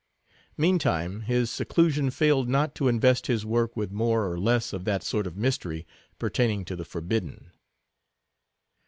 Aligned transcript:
Meantime, 0.57 1.19
his 1.27 1.51
seclusion 1.51 2.09
failed 2.09 2.49
not 2.49 2.73
to 2.73 2.87
invest 2.87 3.27
his 3.27 3.45
work 3.45 3.77
with 3.77 3.91
more 3.91 4.31
or 4.31 4.39
less 4.39 4.73
of 4.73 4.83
that 4.83 5.03
sort 5.03 5.27
of 5.27 5.37
mystery 5.37 5.85
pertaining 6.17 6.65
to 6.65 6.75
the 6.75 6.83
forbidden. 6.83 7.51